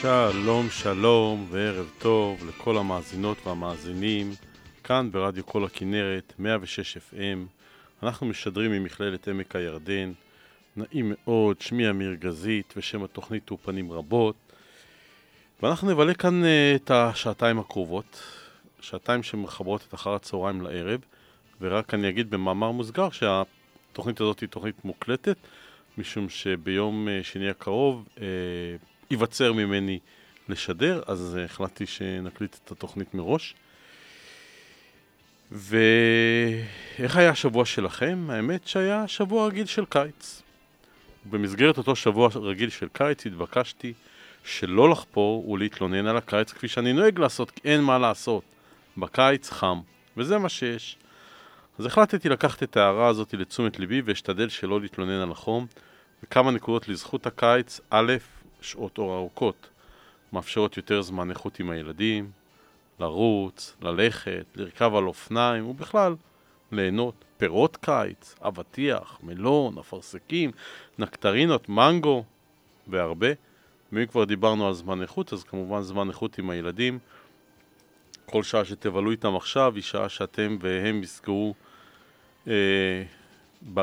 [0.00, 4.30] שלום שלום וערב טוב לכל המאזינות והמאזינים
[4.84, 7.38] כאן ברדיו כל הכנרת 106 FM
[8.02, 10.12] אנחנו משדרים ממכללת עמק הירדן.
[10.76, 14.34] נעים מאוד, שמי אמיר גזית ושם התוכנית הוא פנים רבות.
[15.62, 18.22] ואנחנו נבלה כאן uh, את השעתיים הקרובות
[18.80, 21.00] שעתיים שמחברות את אחר הצהריים לערב
[21.60, 25.36] ורק אני אגיד במאמר מוסגר שהתוכנית הזאת היא תוכנית מוקלטת
[25.98, 28.20] משום שביום uh, שני הקרוב uh,
[29.10, 29.98] ייווצר ממני
[30.48, 33.54] לשדר, אז החלטתי שנקליט את התוכנית מראש.
[35.52, 38.26] ואיך היה השבוע שלכם?
[38.30, 40.42] האמת שהיה שבוע רגיל של קיץ.
[41.30, 43.92] במסגרת אותו שבוע רגיל של קיץ התבקשתי
[44.44, 48.42] שלא לחפור ולהתלונן על הקיץ כפי שאני נוהג לעשות, כי אין מה לעשות.
[48.96, 49.80] בקיץ חם,
[50.16, 50.96] וזה מה שיש.
[51.78, 55.66] אז החלטתי לקחת את ההערה הזאת לתשומת ליבי ואשתדל שלא להתלונן על החום.
[56.22, 58.12] וכמה נקודות לזכות הקיץ, א',
[58.60, 59.68] שעות אור ארוכות
[60.32, 62.30] מאפשרות יותר זמן איכות עם הילדים,
[63.00, 66.14] לרוץ, ללכת, לרכב על אופניים ובכלל
[66.72, 67.14] ליהנות.
[67.38, 70.50] פירות קיץ, אבטיח, מלון, אפרסקים,
[70.98, 72.24] נקטרינות, מנגו
[72.86, 73.28] והרבה.
[73.92, 76.98] ואם כבר דיברנו על זמן איכות, אז כמובן זמן איכות עם הילדים.
[78.26, 81.54] כל שעה שתבלו איתם עכשיו היא שעה שאתם והם יזכרו
[82.48, 83.02] אה,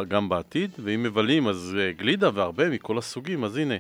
[0.08, 3.75] גם בעתיד, ואם מבלים אז אה, גלידה והרבה מכל הסוגים, אז הנה.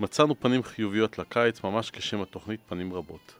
[0.00, 3.34] מצאנו פנים חיוביות לקיץ, ממש כשם התוכנית פנים רבות.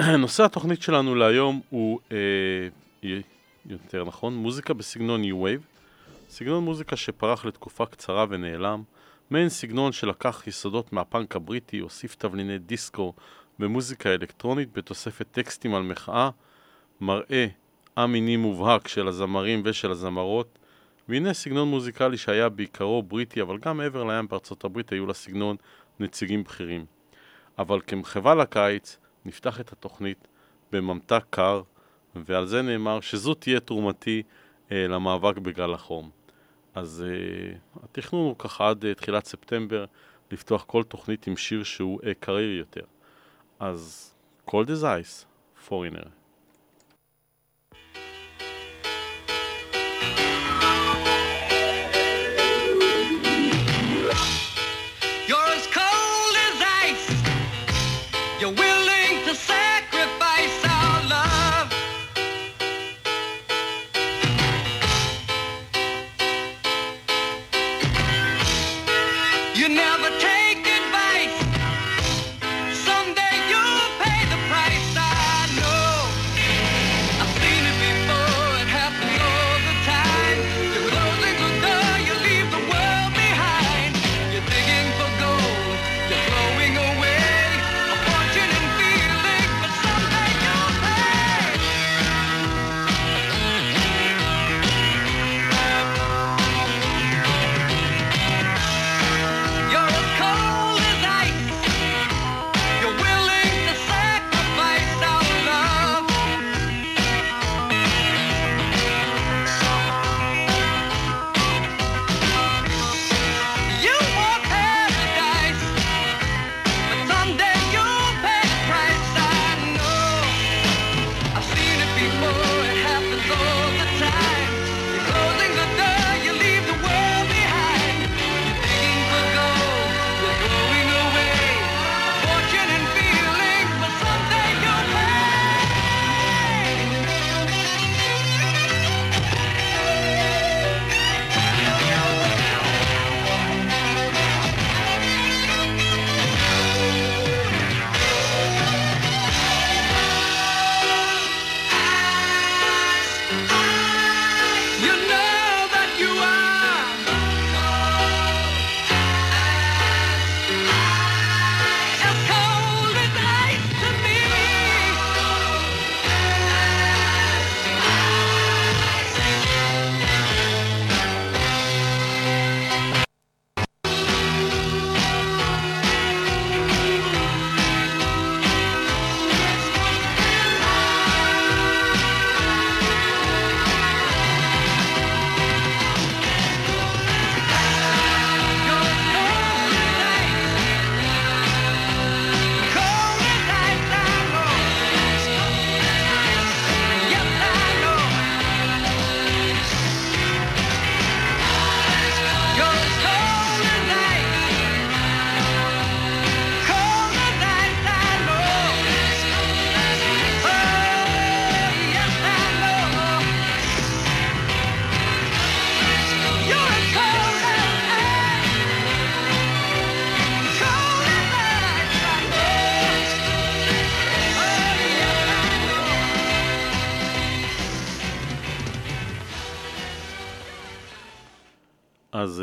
[0.18, 3.18] נושא התוכנית שלנו להיום הוא, אה,
[3.66, 5.64] יותר נכון, מוזיקה בסגנון New Wave,
[6.28, 8.82] סגנון מוזיקה שפרח לתקופה קצרה ונעלם,
[9.30, 13.12] מעין סגנון שלקח יסודות מהפאנק הבריטי, הוסיף תבליני דיסקו
[13.58, 16.30] במוזיקה אלקטרונית בתוספת טקסטים על מחאה,
[17.00, 17.46] מראה
[17.94, 20.58] א-מיני מובהק של הזמרים ושל הזמרות,
[21.08, 25.56] והנה סגנון מוזיקלי שהיה בעיקרו בריטי, אבל גם מעבר לים בארצות הברית היו לסגנון
[26.00, 26.86] נציגים בכירים.
[27.58, 30.28] אבל כמחווה לקיץ, נפתח את התוכנית
[30.72, 31.62] בממתק קר,
[32.16, 34.22] ועל זה נאמר שזו תהיה תרומתי
[34.72, 36.10] אה, למאבק בגל החום.
[36.74, 39.84] אז אה, התכנון הוא ככה עד אה, תחילת ספטמבר
[40.30, 42.84] לפתוח כל תוכנית עם שיר שהוא אה, קריר יותר.
[43.58, 44.14] אז
[44.50, 45.24] Cold as Ice,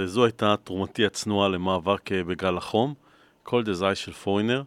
[0.05, 2.93] זו הייתה תרומתי הצנועה למאבק אה, בגל החום,
[3.47, 4.63] as Ice של פוינר,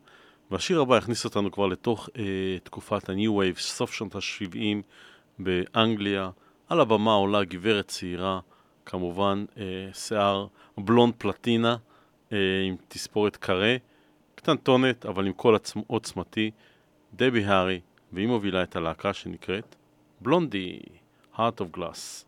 [0.50, 2.24] והשיר הבא יכניס אותנו כבר לתוך אה,
[2.62, 4.82] תקופת ה-New Wave, סוף שנות ה-70
[5.38, 6.30] באנגליה.
[6.68, 8.40] על הבמה עולה גברת צעירה,
[8.86, 10.46] כמובן אה, שיער
[10.78, 11.76] בלונד פלטינה
[12.32, 13.76] אה, עם תספורת קרה,
[14.34, 16.50] קטנטונת אבל עם קול עצמ- עוצמתי,
[17.14, 17.80] דבי הארי,
[18.12, 19.76] והיא מובילה את הלהקה שנקראת
[20.20, 20.78] בלונדי,
[21.34, 22.24] Heart of Glass.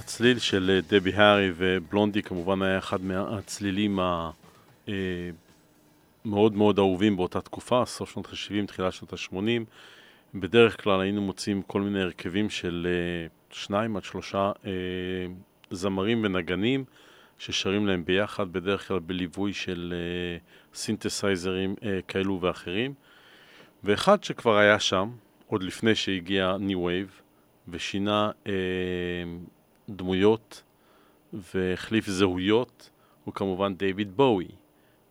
[0.00, 3.98] הצליל של אה, דבי הארי ובלונדי כמובן היה אחד מהצלילים
[6.24, 9.64] המאוד מאוד אהובים באותה תקופה, סוף שנות ה-70, תחילת שנות ה-80.
[10.34, 14.70] בדרך כלל היינו מוצאים כל מיני הרכבים של אה, שניים עד שלושה אה,
[15.70, 16.84] זמרים ונגנים
[17.38, 20.38] ששרים להם ביחד, בדרך כלל בליווי של אה,
[20.74, 22.94] סינתסייזרים אה, כאלו ואחרים.
[23.84, 25.10] ואחד שכבר היה שם,
[25.46, 27.22] עוד לפני שהגיע New Wave,
[27.68, 28.52] ושינה אה,
[29.96, 30.62] דמויות
[31.32, 32.90] והחליף זהויות,
[33.24, 34.48] הוא כמובן דיוויד בואי,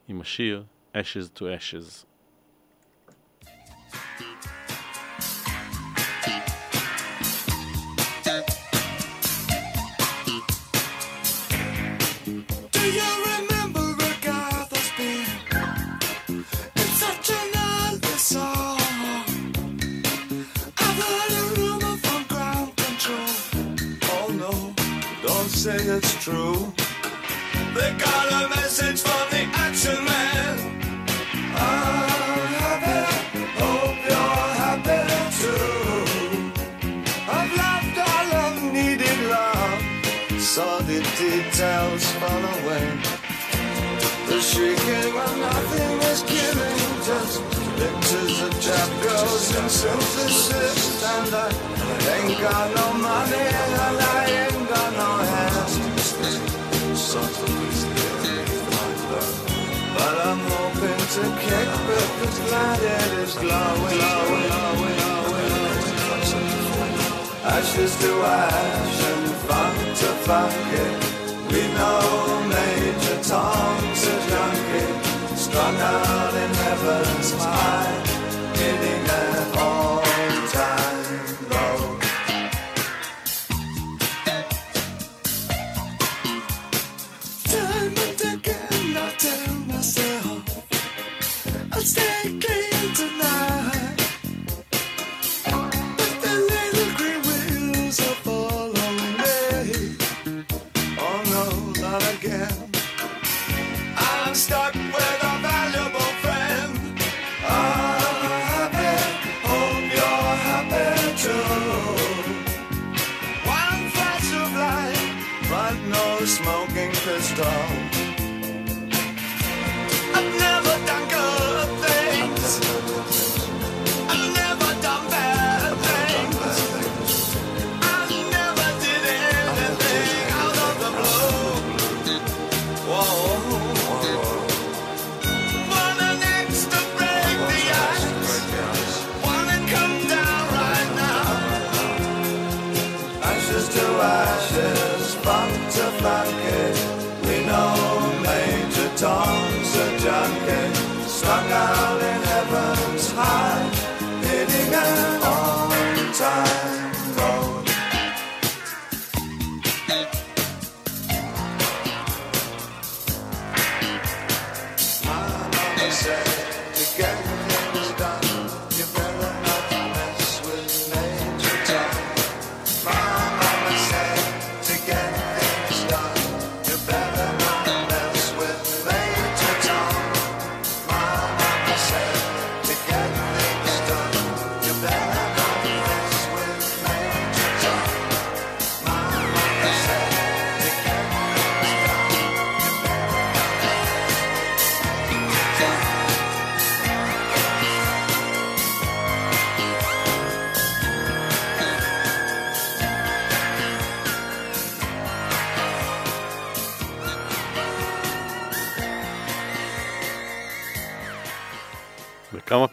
[0.07, 2.05] עם השיר Ashes to Ashes.
[25.59, 26.71] Say it's true.
[27.75, 30.55] They got a message from the action man.
[31.53, 33.01] I'm happy,
[33.59, 35.01] hope you're happy
[35.41, 36.63] too.
[37.37, 39.81] I've loved all I've needed love,
[40.39, 42.87] saw the details fall away.
[44.29, 47.35] The shrieking when nothing is killing, just
[47.75, 51.03] pictures of chap girls and synthesis.
[51.03, 51.49] And I
[52.15, 54.28] ain't got no money and I
[61.09, 66.89] hoping to kick because glad it is glowing, glowing, glowing, glowing.
[67.45, 70.87] Ashes to ash and funk to funky.
[71.53, 78.03] We know Major Tom's a junkie, strung out in heaven's high,
[78.55, 79.38] hitting an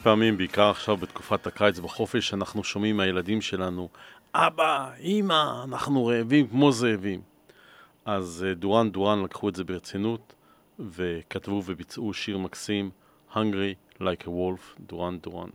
[0.06, 3.88] פעמים, בעיקר עכשיו בתקופת הקיץ בחופש, אנחנו שומעים מהילדים שלנו,
[4.34, 7.20] אבא, אמא, אנחנו רעבים כמו זאבים.
[8.04, 10.34] אז אה, דורן דורן לקחו את זה ברצינות,
[10.78, 12.90] וכתבו וביצעו שיר מקסים,
[13.32, 15.48] Hungry Like a Wolf, דורן דורן.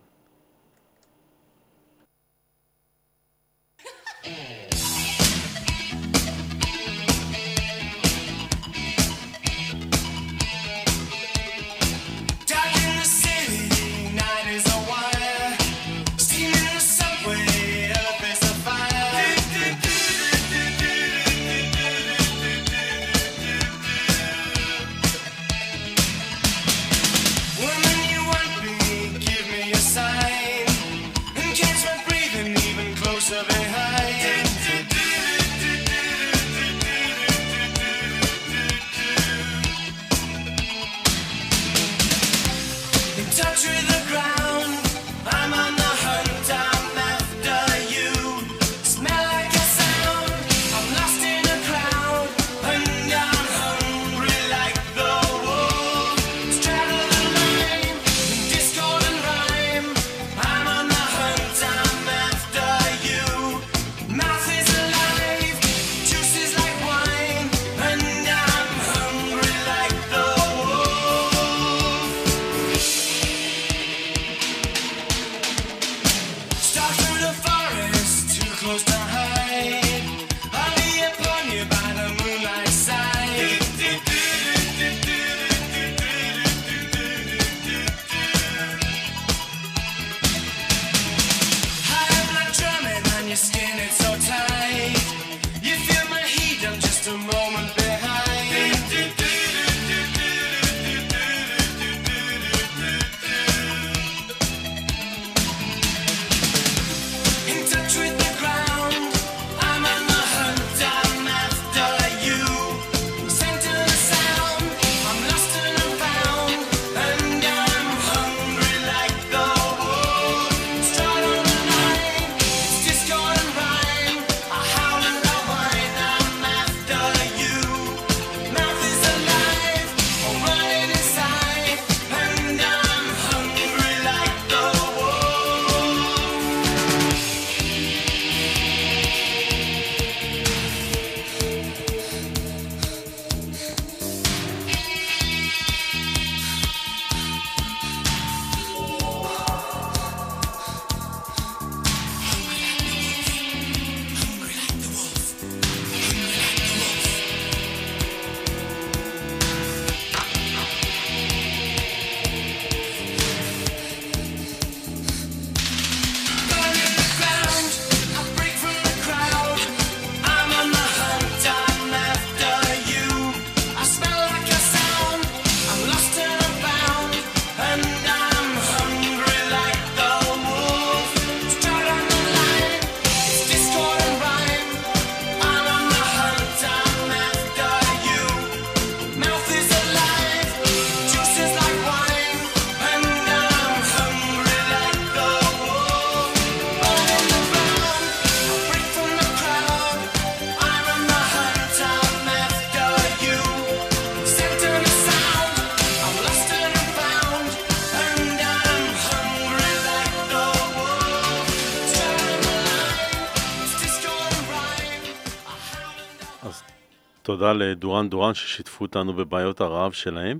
[217.41, 220.39] תודה לדורן דורן ששיתפו אותנו בבעיות הרעב שלהם.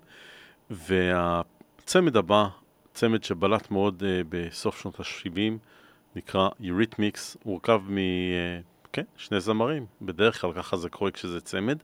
[0.70, 2.48] והצמד הבא,
[2.94, 5.38] צמד שבלט מאוד uh, בסוף שנות ה-70,
[6.16, 7.98] נקרא Eurythmics, הורכב מ...
[7.98, 8.60] אה,
[8.94, 11.78] כן, שני זמרים, בדרך כלל ככה זה קורה כשזה צמד.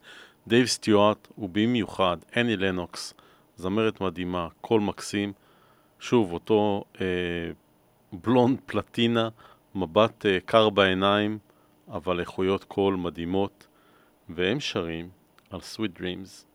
[0.47, 3.13] דייב סטיוארט ובמיוחד אני לנוקס,
[3.55, 5.33] זמרת מדהימה, קול מקסים.
[5.99, 6.99] שוב, אותו uh,
[8.13, 9.29] בלונד פלטינה,
[9.75, 11.37] מבט uh, קר בעיניים,
[11.91, 13.66] אבל איכויות קול מדהימות.
[14.29, 15.09] והם שרים
[15.49, 16.46] על Sweet Dreams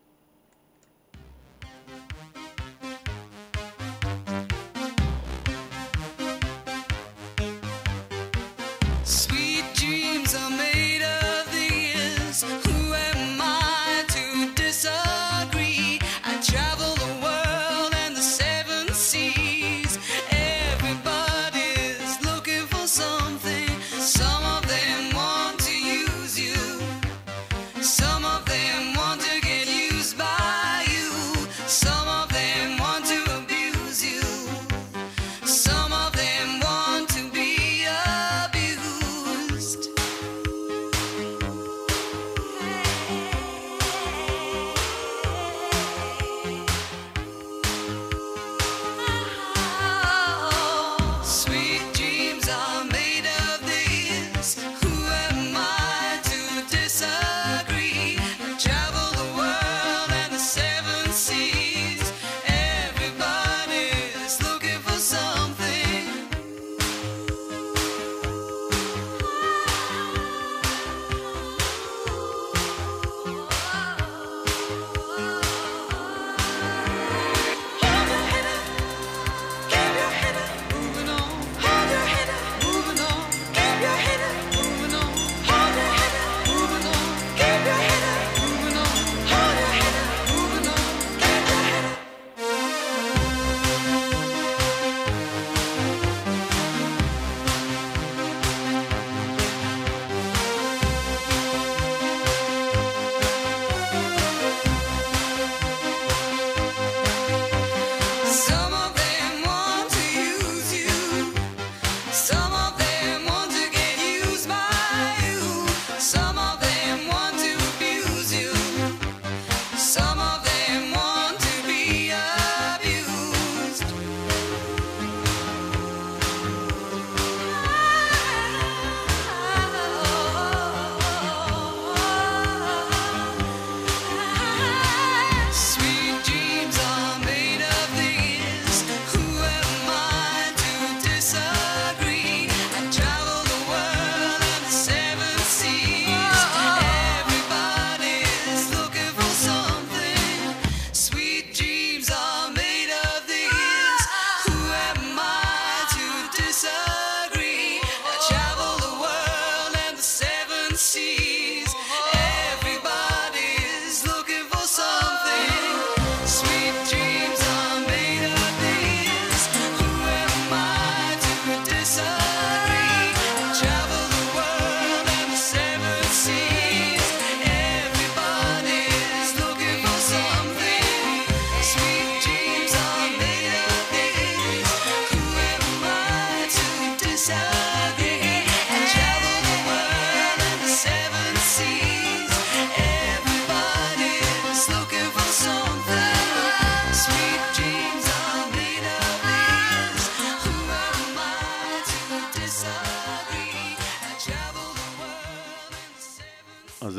[112.13, 112.42] So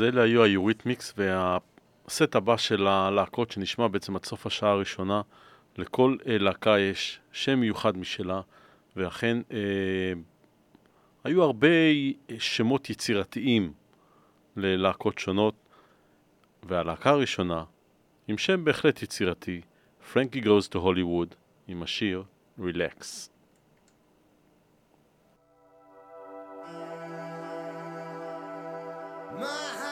[0.05, 5.21] אלה היו היוריתמיקס, והסט הבא של הלהקות שנשמע בעצם עד סוף השעה הראשונה,
[5.77, 8.41] לכל אה, להקה יש שם מיוחד משלה,
[8.95, 10.13] ואכן אה,
[11.23, 11.67] היו הרבה
[12.29, 13.73] אה, שמות יצירתיים
[14.57, 15.55] ללהקות שונות,
[16.63, 17.63] והלהקה הראשונה,
[18.27, 19.61] עם שם בהחלט יצירתי,
[20.13, 21.35] פרנקי גוז טו הוליווד,
[21.67, 22.23] עם השיר
[22.59, 23.29] "רילקס".
[29.37, 29.84] My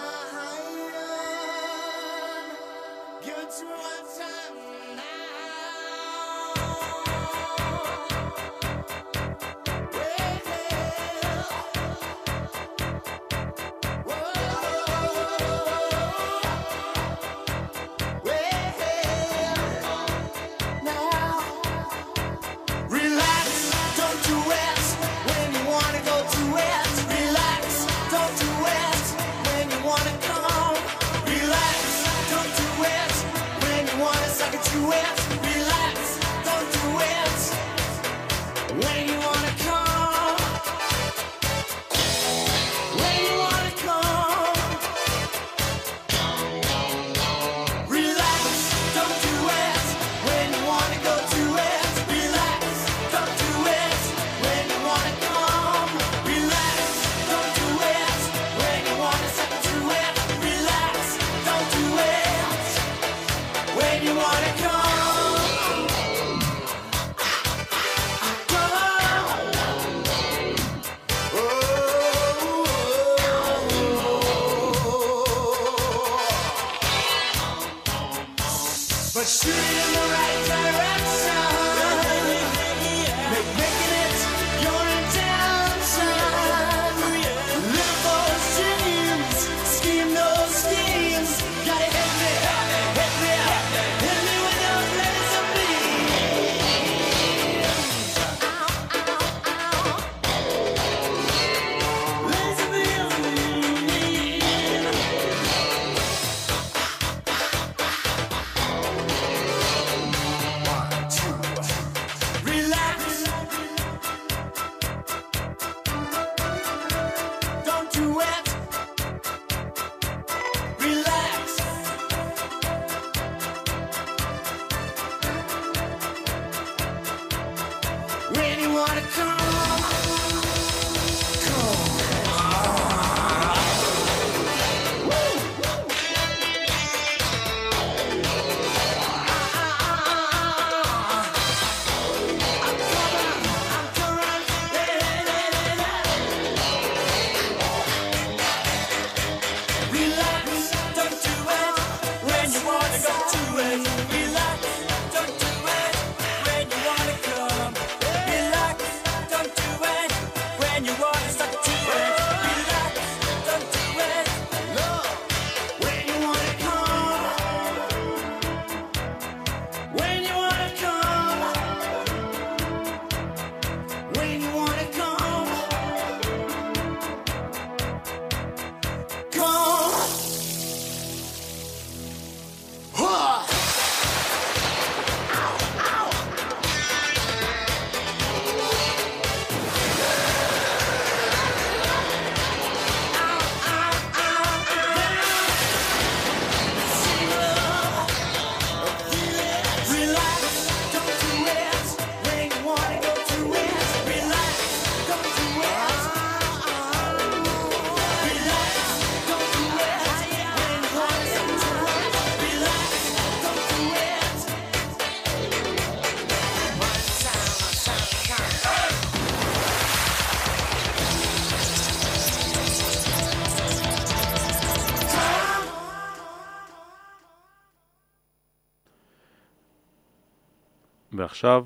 [231.15, 231.65] ועכשיו,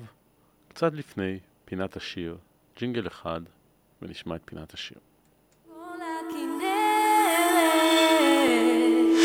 [0.68, 2.36] קצת לפני פינת השיר,
[2.78, 3.40] ג'ינגל אחד,
[4.02, 4.98] ונשמע את פינת השיר.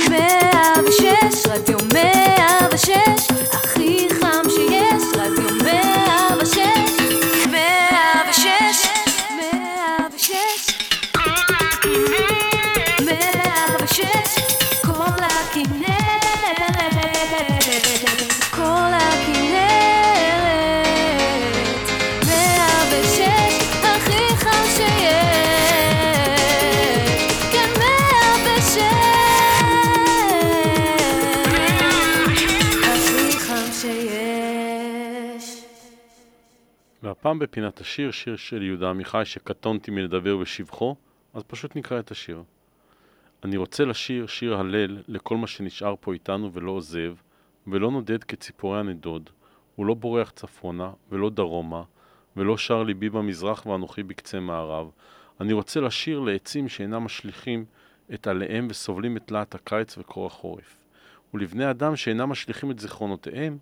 [0.10, 2.33] מאה ושש, רדיו מאה
[37.24, 40.96] והפעם בפינת השיר, שיר של יהודה עמיחי, שקטונתי מלדבר בשבחו,
[41.34, 42.44] אז פשוט נקרא את השיר.
[43.44, 47.16] אני רוצה לשיר שיר הלל לכל מה שנשאר פה איתנו ולא עוזב,
[47.68, 49.30] ולא נודד כציפורי הנדוד,
[49.76, 51.84] הוא לא בורח צפונה ולא דרומה,
[52.38, 54.92] ולא שר ליבי במזרח ואנוכי בקצה מערב.
[55.42, 57.66] אני רוצה לשיר לעצים שאינם משליכים
[58.14, 60.78] את עליהם וסובלים את להט הקיץ וקור החורף.
[61.34, 63.58] ולבני אדם שאינם משליכים את זיכרונותיהם,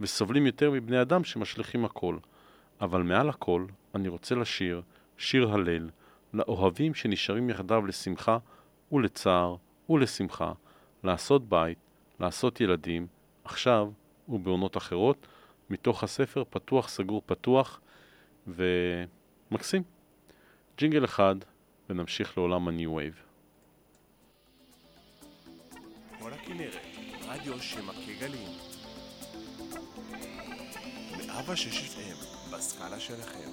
[0.00, 2.16] וסובלים יותר מבני אדם שמשליכים הכל.
[2.80, 4.82] אבל מעל הכל, אני רוצה לשיר
[5.18, 5.90] שיר הלל
[6.32, 8.38] לאוהבים שנשארים יחדיו לשמחה
[8.92, 9.56] ולצער
[9.90, 10.52] ולשמחה,
[11.04, 11.78] לעשות בית,
[12.20, 13.06] לעשות ילדים,
[13.44, 13.90] עכשיו
[14.28, 15.26] ובעונות אחרות,
[15.70, 17.80] מתוך הספר פתוח סגור פתוח
[18.46, 19.82] ומקסים.
[20.78, 21.36] ג'ינגל אחד
[21.90, 23.18] ונמשיך לעולם ה-New Wave.
[26.18, 26.82] כל הכנרת,
[27.28, 28.48] רדיו שמכה גלים.
[31.46, 33.50] 106 FM, בסקאלה שלכם.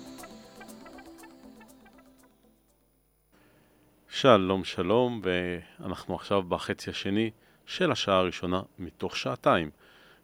[4.09, 7.31] שלום שלום, ואנחנו עכשיו בחצי השני
[7.65, 9.69] של השעה הראשונה מתוך שעתיים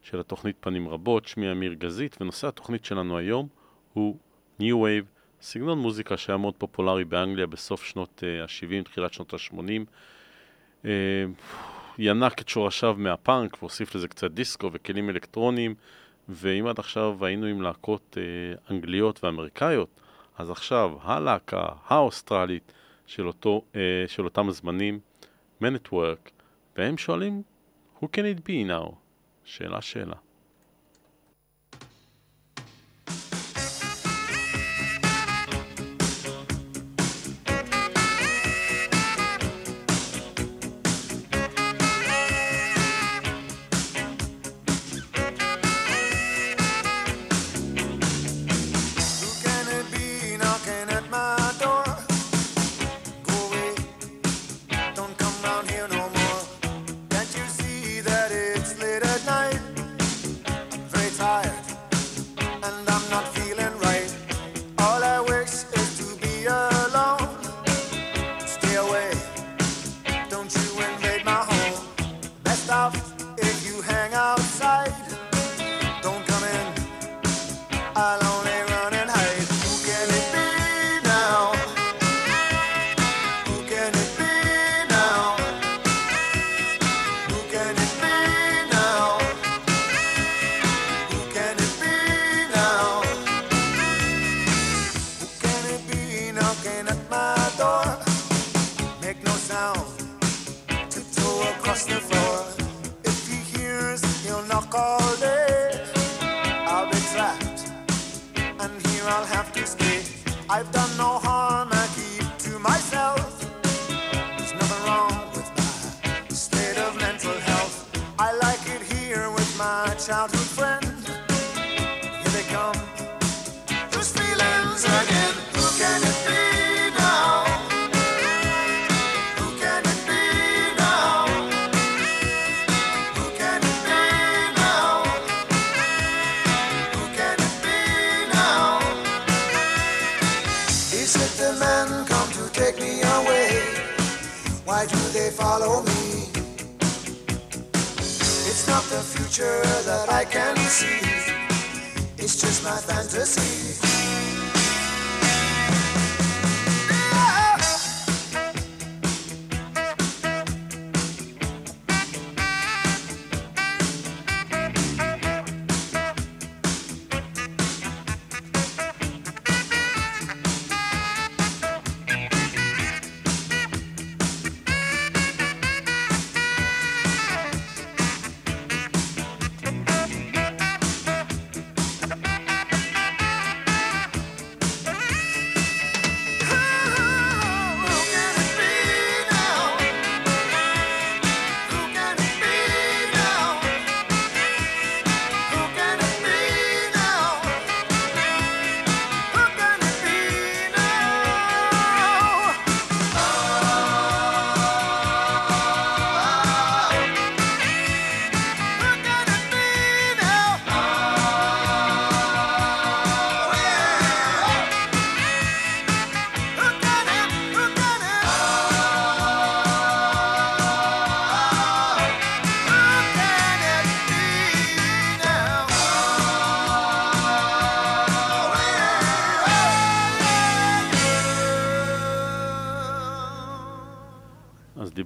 [0.01, 1.27] של התוכנית פנים רבות.
[1.27, 3.47] שמי אמיר גזית, ונושא התוכנית שלנו היום
[3.93, 4.17] הוא
[4.59, 5.05] New Wave,
[5.41, 10.87] סגנון מוזיקה שהיה מאוד פופולרי באנגליה בסוף שנות ה-70, תחילת שנות ה-80.
[11.97, 15.75] ינק את שורשיו מהפאנק והוסיף לזה קצת דיסקו וכלים אלקטרוניים,
[16.29, 19.89] ואם עד עכשיו היינו עם להקות אה, אנגליות ואמריקאיות,
[20.37, 22.73] אז עכשיו הלהקה האוסטרלית
[23.05, 24.47] של, אותו, אה, של אותם
[25.75, 26.31] at Work,
[26.77, 27.41] והם שואלים,
[28.01, 28.93] Who can it be now?
[29.43, 30.15] שאלה שאלה.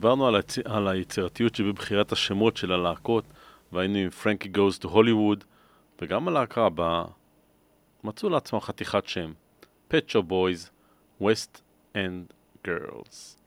[0.02, 0.58] דיברנו על, היצ...
[0.66, 3.24] על היצירתיות שבבחירת השמות של הלהקות,
[3.72, 5.44] והיינו עם Frankie Goes to Hollywood,
[6.02, 7.04] וגם הלהקה הבאה
[8.04, 9.34] מצאו לעצמם חתיכת שם,
[9.88, 10.70] Pet Shop Boys,
[11.22, 11.62] West
[11.96, 12.26] End
[12.68, 13.41] Girls.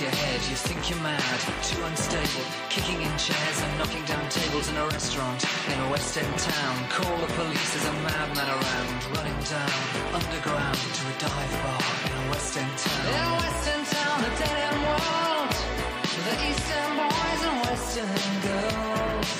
[0.00, 0.40] Your head.
[0.48, 4.86] You think you're mad, too unstable, kicking in chairs and knocking down tables in a
[4.86, 5.42] restaurant
[5.72, 6.76] in a West End town.
[6.88, 9.74] Call the police, there's a madman around, running down
[10.14, 13.06] underground to a dive bar in a West End town.
[13.10, 15.50] In a West End town, a dead end world.
[16.26, 19.30] The East End boys and West End girls.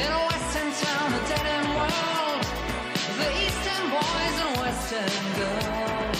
[0.00, 2.44] In a West End town, a dead end world.
[3.20, 6.19] The East End boys and West End girls.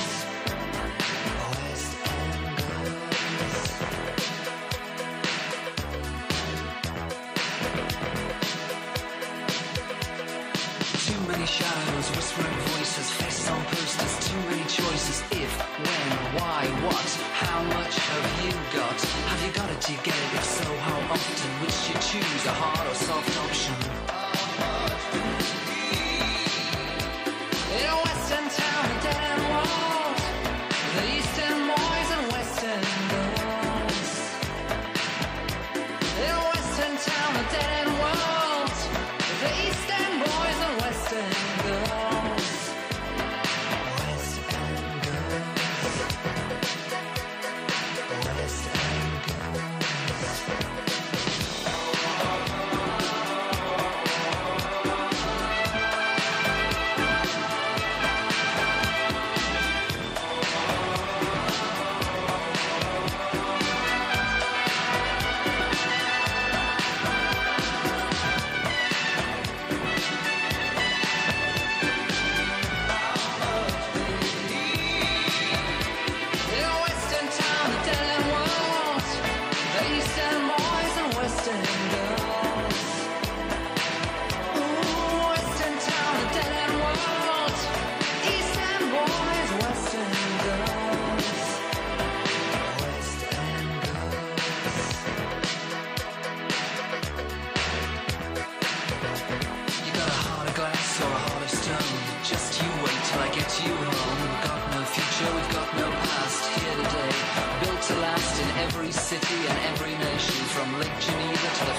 [15.00, 15.22] Choices.
[15.30, 19.00] If, when, why, what, how much have you got?
[19.00, 19.80] Have you got it?
[20.06, 20.29] It?